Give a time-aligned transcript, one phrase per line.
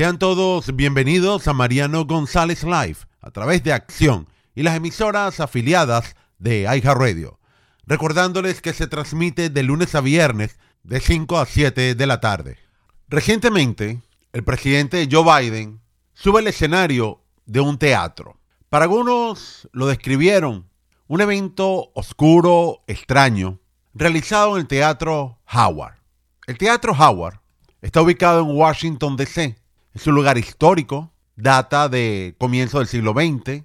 [0.00, 6.16] Sean todos bienvenidos a Mariano González Live a través de Acción y las emisoras afiliadas
[6.38, 7.38] de Radio.
[7.84, 12.56] Recordándoles que se transmite de lunes a viernes de 5 a 7 de la tarde.
[13.08, 14.00] Recientemente,
[14.32, 15.82] el presidente Joe Biden
[16.14, 18.40] sube al escenario de un teatro.
[18.70, 20.66] Para algunos lo describieron
[21.08, 23.60] un evento oscuro, extraño,
[23.92, 25.96] realizado en el Teatro Howard.
[26.46, 27.38] El Teatro Howard
[27.82, 29.59] está ubicado en Washington, D.C.
[29.92, 33.64] Es un lugar histórico, data de comienzo del siglo XX,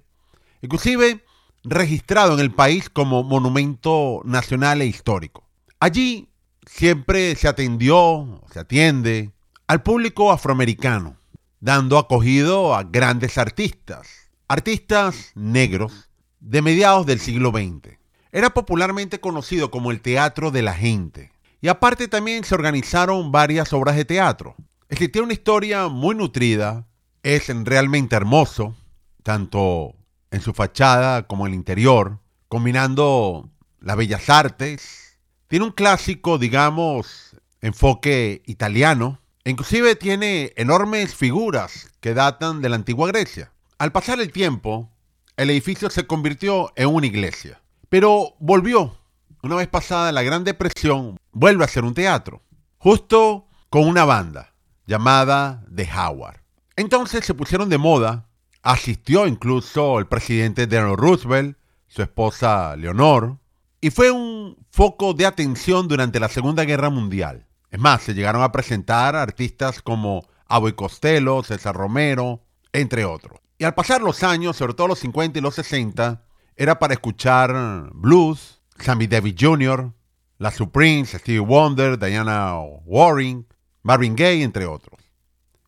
[0.60, 1.24] inclusive
[1.62, 5.44] registrado en el país como monumento nacional e histórico.
[5.78, 6.28] Allí
[6.66, 9.32] siempre se atendió, se atiende
[9.68, 11.16] al público afroamericano,
[11.60, 14.08] dando acogido a grandes artistas,
[14.48, 16.08] artistas negros
[16.40, 17.98] de mediados del siglo XX.
[18.32, 21.32] Era popularmente conocido como el Teatro de la Gente.
[21.60, 24.56] Y aparte también se organizaron varias obras de teatro.
[24.88, 26.86] Existía una historia muy nutrida,
[27.24, 28.76] es realmente hermoso,
[29.24, 29.96] tanto
[30.30, 35.18] en su fachada como en el interior, combinando las bellas artes.
[35.48, 43.08] Tiene un clásico, digamos, enfoque italiano, inclusive tiene enormes figuras que datan de la antigua
[43.08, 43.50] Grecia.
[43.78, 44.88] Al pasar el tiempo,
[45.36, 48.96] el edificio se convirtió en una iglesia, pero volvió.
[49.42, 52.40] Una vez pasada la Gran Depresión, vuelve a ser un teatro,
[52.78, 54.52] justo con una banda
[54.86, 56.40] llamada The Howard.
[56.76, 58.28] Entonces se pusieron de moda,
[58.62, 61.56] asistió incluso el presidente Donald Roosevelt,
[61.86, 63.38] su esposa Leonor,
[63.80, 67.46] y fue un foco de atención durante la Segunda Guerra Mundial.
[67.70, 73.40] Es más, se llegaron a presentar artistas como Aboy Costello, César Romero, entre otros.
[73.58, 76.22] Y al pasar los años, sobre todo los 50 y los 60,
[76.56, 79.92] era para escuchar blues, Sammy Davis Jr.,
[80.38, 83.46] La Supremes, Stevie Wonder, Diana Warren,
[83.86, 85.00] Marvin Gaye, entre otros.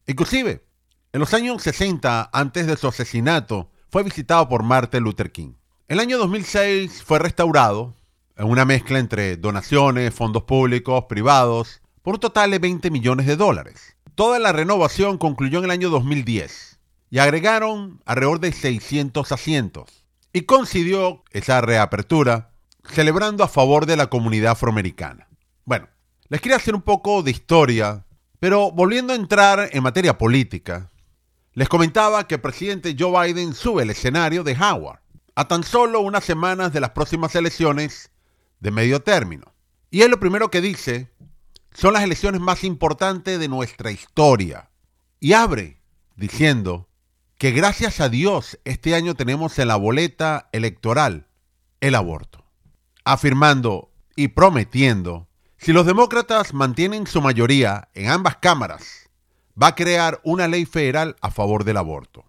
[0.08, 0.64] Inclusive,
[1.12, 5.52] en los años 60, antes de su asesinato, fue visitado por Martin Luther King.
[5.86, 7.94] El año 2006 fue restaurado
[8.36, 13.36] en una mezcla entre donaciones, fondos públicos, privados, por un total de 20 millones de
[13.36, 13.96] dólares.
[14.16, 20.04] Toda la renovación concluyó en el año 2010 y agregaron alrededor de 600 asientos.
[20.32, 22.50] Y coincidió esa reapertura
[22.82, 25.28] celebrando a favor de la comunidad afroamericana.
[25.64, 25.86] Bueno,
[26.28, 28.04] les quería hacer un poco de historia,
[28.40, 30.90] pero volviendo a entrar en materia política,
[31.54, 35.00] les comentaba que el presidente Joe Biden sube el escenario de Howard
[35.34, 38.10] a tan solo unas semanas de las próximas elecciones
[38.60, 39.54] de medio término.
[39.90, 41.10] Y él lo primero que dice
[41.72, 44.70] son las elecciones más importantes de nuestra historia.
[45.20, 45.80] Y abre
[46.16, 46.88] diciendo
[47.38, 51.28] que gracias a Dios este año tenemos en la boleta electoral
[51.80, 52.44] el aborto,
[53.04, 55.27] afirmando y prometiendo,
[55.58, 59.10] si los demócratas mantienen su mayoría en ambas cámaras,
[59.60, 62.24] va a crear una ley federal a favor del aborto.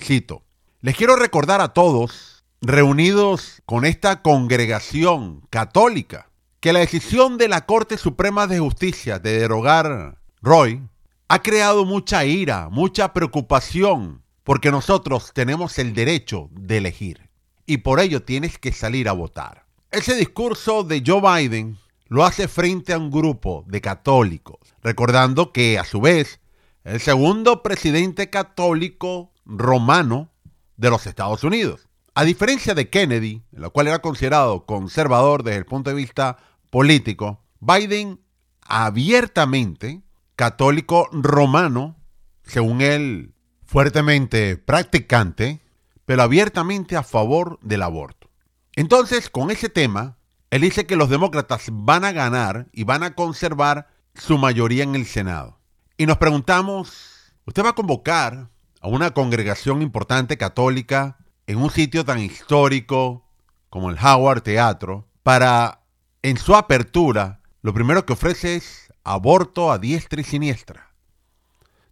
[0.00, 0.42] Cito,
[0.80, 6.30] les quiero recordar a todos, reunidos con esta congregación católica,
[6.60, 10.82] que la decisión de la Corte Suprema de Justicia de derogar Roy
[11.28, 17.28] ha creado mucha ira, mucha preocupación porque nosotros tenemos el derecho de elegir
[17.66, 19.66] y por ello tienes que salir a votar.
[19.90, 21.78] Ese discurso de Joe Biden
[22.08, 26.40] lo hace frente a un grupo de católicos, recordando que a su vez
[26.84, 30.30] el segundo presidente católico romano
[30.76, 31.88] de los Estados Unidos.
[32.14, 36.38] A diferencia de Kennedy, en cual era considerado conservador desde el punto de vista
[36.70, 38.20] político, Biden
[38.62, 40.02] abiertamente
[40.36, 41.96] católico romano,
[42.42, 43.34] según él
[43.64, 45.60] fuertemente practicante,
[46.04, 48.30] pero abiertamente a favor del aborto.
[48.76, 50.16] Entonces, con ese tema,
[50.56, 54.94] él dice que los demócratas van a ganar y van a conservar su mayoría en
[54.94, 55.58] el Senado.
[55.98, 58.48] Y nos preguntamos, ¿usted va a convocar
[58.80, 63.28] a una congregación importante católica en un sitio tan histórico
[63.68, 65.82] como el Howard Teatro para,
[66.22, 70.94] en su apertura, lo primero que ofrece es aborto a diestra y siniestra?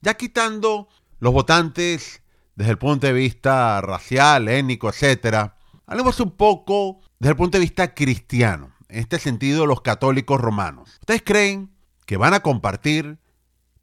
[0.00, 0.88] Ya quitando
[1.20, 2.22] los votantes
[2.54, 5.50] desde el punto de vista racial, étnico, etc.
[5.86, 10.90] Hablemos un poco desde el punto de vista cristiano, en este sentido los católicos romanos.
[11.00, 11.70] ¿Ustedes creen
[12.04, 13.16] que van a compartir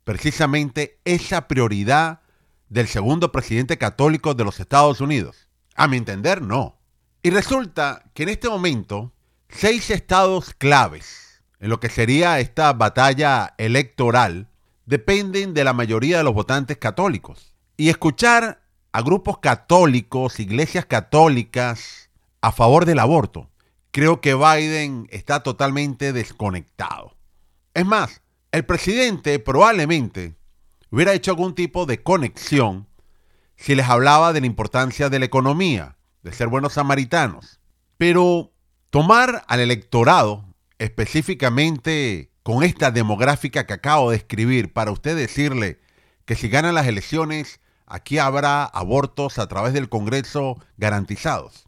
[0.03, 2.21] precisamente esa prioridad
[2.69, 5.47] del segundo presidente católico de los Estados Unidos?
[5.73, 6.77] A mi entender, no.
[7.23, 9.11] Y resulta que en este momento,
[9.49, 14.49] seis estados claves en lo que sería esta batalla electoral
[14.85, 17.55] dependen de la mayoría de los votantes católicos.
[17.75, 18.61] Y escuchar
[18.91, 22.10] a grupos católicos, iglesias católicas,
[22.41, 23.49] a favor del aborto,
[23.91, 27.15] creo que Biden está totalmente desconectado.
[27.73, 28.21] Es más,
[28.51, 30.35] el presidente probablemente
[30.89, 32.87] hubiera hecho algún tipo de conexión
[33.55, 37.59] si les hablaba de la importancia de la economía, de ser buenos samaritanos.
[37.97, 38.51] Pero
[38.89, 40.45] tomar al electorado,
[40.79, 45.79] específicamente con esta demográfica que acabo de escribir, para usted decirle
[46.25, 51.67] que si ganan las elecciones, aquí habrá abortos a través del Congreso garantizados.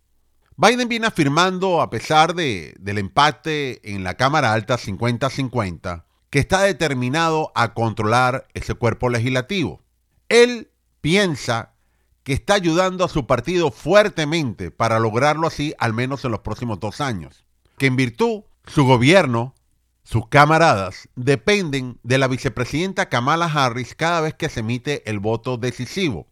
[0.55, 6.61] Biden viene afirmando, a pesar de, del empate en la Cámara Alta 50-50, que está
[6.61, 9.81] determinado a controlar ese cuerpo legislativo.
[10.29, 10.69] Él
[11.01, 11.73] piensa
[12.23, 16.79] que está ayudando a su partido fuertemente para lograrlo así al menos en los próximos
[16.79, 17.45] dos años.
[17.77, 19.55] Que en virtud su gobierno,
[20.03, 25.57] sus camaradas, dependen de la vicepresidenta Kamala Harris cada vez que se emite el voto
[25.57, 26.27] decisivo,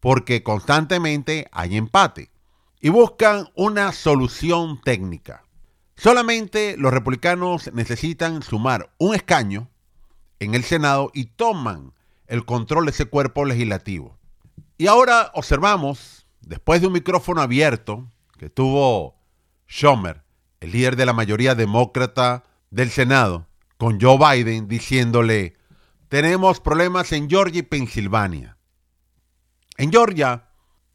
[0.00, 2.33] porque constantemente hay empate
[2.84, 5.42] y buscan una solución técnica.
[5.96, 9.70] Solamente los republicanos necesitan sumar un escaño
[10.38, 11.94] en el Senado y toman
[12.26, 14.18] el control de ese cuerpo legislativo.
[14.76, 19.16] Y ahora observamos, después de un micrófono abierto que tuvo
[19.66, 20.22] Schumer,
[20.60, 23.46] el líder de la mayoría demócrata del Senado,
[23.78, 25.56] con Joe Biden diciéndole,
[26.10, 28.58] tenemos problemas en Georgia y Pensilvania.
[29.78, 30.50] En Georgia,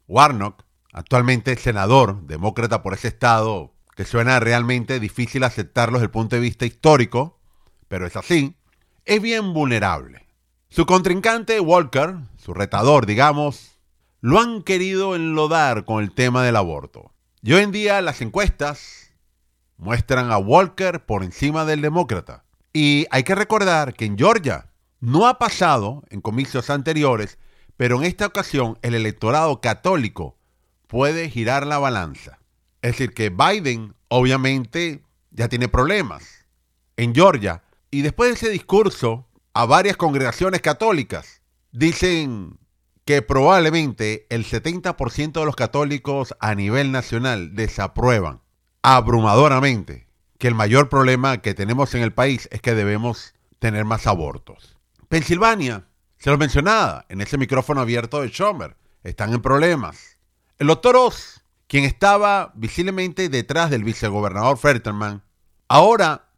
[0.06, 6.36] Warnock actualmente senador demócrata por ese estado, que suena realmente difícil aceptarlo desde el punto
[6.36, 7.38] de vista histórico,
[7.88, 8.56] pero es así,
[9.04, 10.26] es bien vulnerable.
[10.68, 13.78] Su contrincante Walker, su retador, digamos,
[14.20, 17.12] lo han querido enlodar con el tema del aborto.
[17.42, 19.12] Y hoy en día las encuestas
[19.78, 22.44] muestran a Walker por encima del demócrata.
[22.72, 24.70] Y hay que recordar que en Georgia
[25.00, 27.38] no ha pasado en comicios anteriores,
[27.76, 30.36] pero en esta ocasión el electorado católico
[30.90, 32.40] puede girar la balanza.
[32.82, 36.48] Es decir, que Biden obviamente ya tiene problemas
[36.96, 37.62] en Georgia.
[37.92, 42.58] Y después de ese discurso a varias congregaciones católicas, dicen
[43.04, 48.40] que probablemente el 70% de los católicos a nivel nacional desaprueban
[48.82, 50.08] abrumadoramente
[50.38, 54.76] que el mayor problema que tenemos en el país es que debemos tener más abortos.
[55.08, 55.86] Pensilvania,
[56.18, 60.09] se lo mencionaba en ese micrófono abierto de Schumer, están en problemas.
[60.60, 65.22] El doctor Oz, quien estaba visiblemente detrás del vicegobernador Fetterman,
[65.68, 66.28] ahora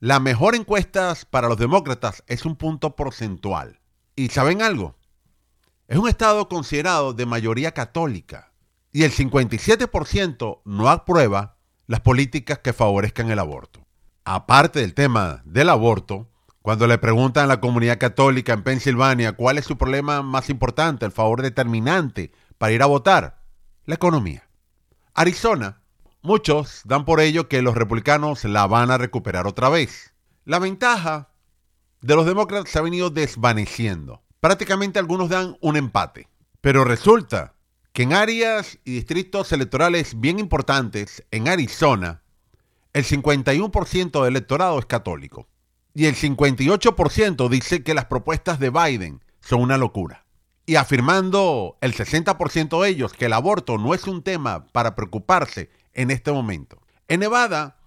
[0.00, 3.80] la mejor encuesta para los demócratas es un punto porcentual.
[4.16, 4.98] ¿Y saben algo?
[5.88, 8.52] Es un estado considerado de mayoría católica
[8.92, 11.56] y el 57% no aprueba
[11.86, 13.86] las políticas que favorezcan el aborto.
[14.26, 16.28] Aparte del tema del aborto,
[16.60, 21.06] cuando le preguntan a la comunidad católica en Pensilvania cuál es su problema más importante,
[21.06, 23.39] el favor determinante para ir a votar,
[23.86, 24.48] la economía.
[25.14, 25.82] Arizona,
[26.22, 30.14] muchos dan por ello que los republicanos la van a recuperar otra vez.
[30.44, 31.30] La ventaja
[32.00, 34.22] de los demócratas se ha venido desvaneciendo.
[34.40, 36.28] Prácticamente algunos dan un empate.
[36.60, 37.54] Pero resulta
[37.92, 42.22] que en áreas y distritos electorales bien importantes en Arizona,
[42.92, 45.48] el 51% del electorado es católico.
[45.94, 50.19] Y el 58% dice que las propuestas de Biden son una locura
[50.70, 55.68] y afirmando el 60% de ellos que el aborto no es un tema para preocuparse
[55.94, 56.80] en este momento.
[57.08, 57.80] En Nevada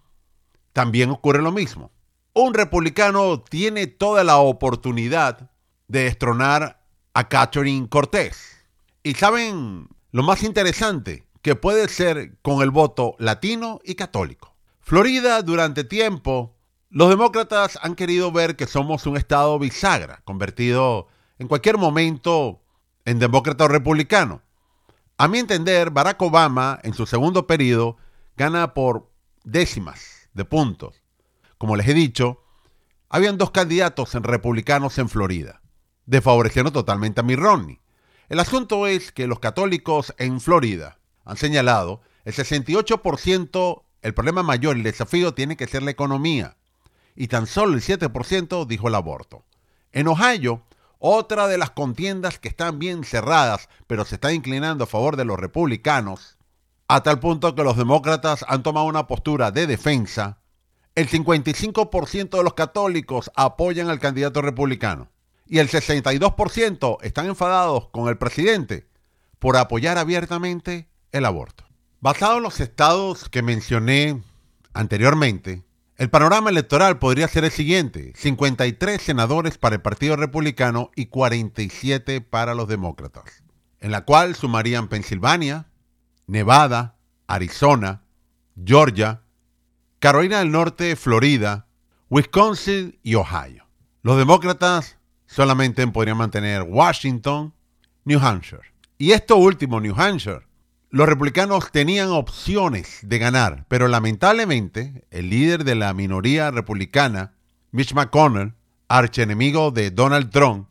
[0.73, 1.93] también ocurre lo mismo.
[2.33, 5.49] Un republicano tiene toda la oportunidad
[5.87, 6.83] de destronar
[7.13, 8.65] a Catherine Cortés.
[9.01, 14.57] Y saben lo más interesante, que puede ser con el voto latino y católico.
[14.81, 16.57] Florida durante tiempo,
[16.89, 21.07] los demócratas han querido ver que somos un estado bisagra, convertido
[21.39, 22.62] en cualquier momento
[23.05, 24.41] en demócrata o republicano.
[25.17, 27.97] A mi entender, Barack Obama en su segundo periodo
[28.35, 29.09] gana por
[29.43, 31.01] décimas de puntos.
[31.57, 32.43] Como les he dicho,
[33.09, 35.61] habían dos candidatos en republicanos en Florida,
[36.05, 37.79] desfavoreciendo totalmente a Mitt Romney.
[38.29, 44.77] El asunto es que los católicos en Florida han señalado el 68%, el problema mayor,
[44.77, 46.57] el desafío tiene que ser la economía.
[47.15, 49.45] Y tan solo el 7% dijo el aborto.
[49.91, 50.63] En Ohio,
[51.05, 55.25] otra de las contiendas que están bien cerradas, pero se está inclinando a favor de
[55.25, 56.37] los republicanos,
[56.87, 60.39] a tal punto que los demócratas han tomado una postura de defensa,
[60.95, 65.09] el 55% de los católicos apoyan al candidato republicano
[65.45, 68.87] y el 62% están enfadados con el presidente
[69.39, 71.65] por apoyar abiertamente el aborto.
[71.99, 74.23] Basado en los estados que mencioné
[74.73, 75.63] anteriormente,
[75.97, 82.21] el panorama electoral podría ser el siguiente, 53 senadores para el Partido Republicano y 47
[82.21, 83.43] para los demócratas,
[83.79, 85.67] en la cual sumarían Pensilvania,
[86.25, 86.97] Nevada,
[87.27, 88.01] Arizona,
[88.65, 89.21] Georgia,
[89.99, 91.67] Carolina del Norte, Florida,
[92.09, 93.67] Wisconsin y Ohio.
[94.01, 94.97] Los demócratas
[95.27, 97.53] solamente podrían mantener Washington,
[98.03, 98.73] New Hampshire.
[98.97, 100.47] Y esto último, New Hampshire,
[100.93, 107.33] los republicanos tenían opciones de ganar, pero lamentablemente el líder de la minoría republicana,
[107.71, 108.53] Mitch McConnell,
[108.89, 110.67] archienemigo de Donald Trump,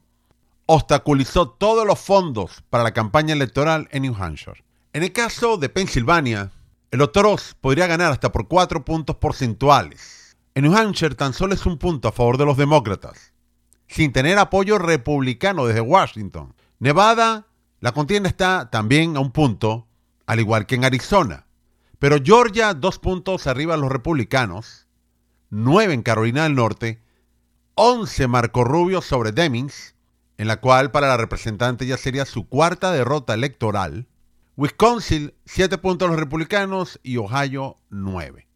[0.66, 4.62] obstaculizó todos los fondos para la campaña electoral en New Hampshire.
[4.92, 6.52] En el caso de Pensilvania,
[6.92, 10.36] el doctor podría ganar hasta por cuatro puntos porcentuales.
[10.54, 13.32] En New Hampshire tan solo es un punto a favor de los demócratas,
[13.88, 16.54] sin tener apoyo republicano desde Washington.
[16.78, 17.48] Nevada,
[17.80, 19.88] la contienda está también a un punto,
[20.26, 21.46] al igual que en Arizona.
[21.98, 24.86] Pero Georgia, dos puntos arriba de los republicanos,
[25.50, 27.02] nueve en Carolina del Norte,
[27.74, 29.94] once Marco Rubio sobre Demings,
[30.38, 34.08] en la cual para la representante ya sería su cuarta derrota electoral,
[34.56, 38.46] Wisconsin, 7 puntos los republicanos y Ohio, 9.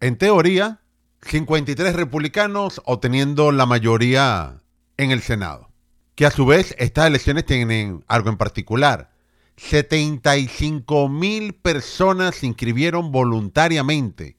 [0.00, 0.80] En teoría,
[1.22, 4.60] 53 republicanos obteniendo la mayoría
[4.96, 5.70] en el Senado.
[6.16, 9.13] Que a su vez estas elecciones tienen algo en particular.
[9.56, 14.36] 75 mil personas se inscribieron voluntariamente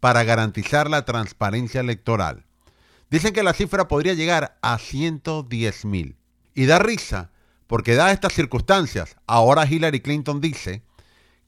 [0.00, 2.44] para garantizar la transparencia electoral.
[3.10, 6.16] Dicen que la cifra podría llegar a 110 mil.
[6.54, 7.30] Y da risa
[7.66, 10.82] porque dadas estas circunstancias, ahora Hillary Clinton dice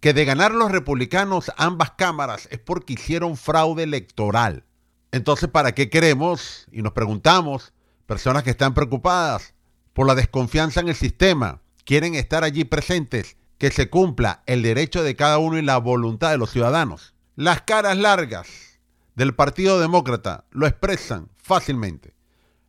[0.01, 4.65] que de ganar los republicanos ambas cámaras es porque hicieron fraude electoral.
[5.13, 6.67] Entonces, ¿para qué queremos?
[6.71, 7.73] Y nos preguntamos,
[8.07, 9.55] personas que están preocupadas
[9.93, 15.03] por la desconfianza en el sistema, quieren estar allí presentes, que se cumpla el derecho
[15.03, 17.15] de cada uno y la voluntad de los ciudadanos.
[17.37, 18.81] Las caras largas
[19.15, 22.15] del Partido Demócrata lo expresan fácilmente.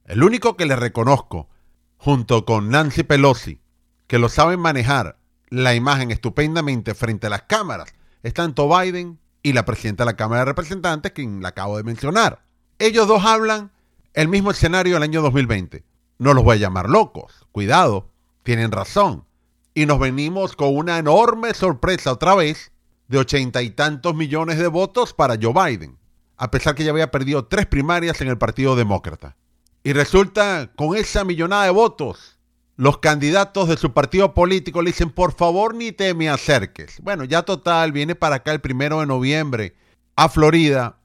[0.05, 1.49] El único que le reconozco
[1.97, 3.61] junto con Nancy Pelosi,
[4.07, 5.17] que lo saben manejar
[5.49, 10.17] la imagen estupendamente frente a las cámaras, es tanto Biden y la presidenta de la
[10.17, 12.43] Cámara de Representantes, quien la acabo de mencionar.
[12.79, 13.71] Ellos dos hablan
[14.13, 15.83] el mismo escenario del año 2020.
[16.17, 18.09] No los voy a llamar locos, cuidado,
[18.45, 19.25] tienen razón.
[19.73, 22.71] Y nos venimos con una enorme sorpresa otra vez
[23.09, 25.97] de ochenta y tantos millones de votos para Joe Biden,
[26.37, 29.35] a pesar que ya había perdido tres primarias en el Partido Demócrata.
[29.83, 32.39] Y resulta, con esa millonada de votos,
[32.77, 37.01] los candidatos de su partido político le dicen, por favor, ni te me acerques.
[37.01, 39.75] Bueno, ya total, viene para acá el primero de noviembre
[40.15, 40.97] a Florida.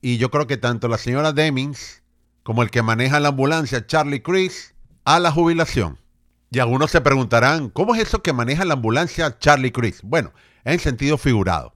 [0.00, 2.02] Y yo creo que tanto la señora Demings
[2.42, 5.98] como el que maneja la ambulancia, Charlie Chris, a la jubilación.
[6.52, 10.02] Y algunos se preguntarán, ¿cómo es eso que maneja la ambulancia Charlie Chris?
[10.02, 10.32] Bueno,
[10.64, 11.74] en sentido figurado.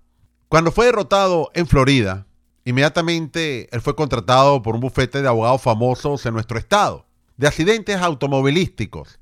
[0.48, 2.26] Cuando fue derrotado en Florida,
[2.66, 7.06] Inmediatamente él fue contratado por un bufete de abogados famosos en nuestro estado,
[7.36, 9.20] de accidentes automovilísticos.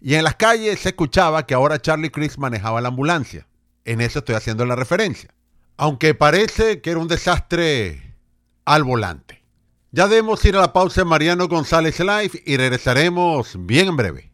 [0.00, 3.46] Y en las calles se escuchaba que ahora Charlie Chris manejaba la ambulancia.
[3.84, 5.32] En eso estoy haciendo la referencia.
[5.76, 8.16] Aunque parece que era un desastre
[8.64, 9.44] al volante.
[9.92, 14.29] Ya debemos ir a la pausa en Mariano González Live y regresaremos bien en breve.